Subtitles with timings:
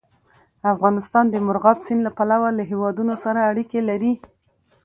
[0.73, 4.13] افغانستان د مورغاب سیند له پلوه له هېوادونو سره اړیکې لري.